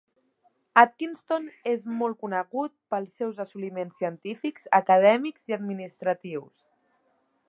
[0.83, 6.53] Atkinson és molt conegut per als seus assoliments científics, acadèmics i administratius.